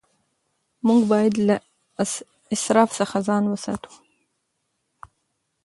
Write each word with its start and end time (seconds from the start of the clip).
موږ 0.87 1.01
باید 1.11 1.33
له 1.47 1.55
اسراف 2.55 2.89
څخه 2.99 3.17
ځان 3.27 3.43
وساتو. 3.47 3.91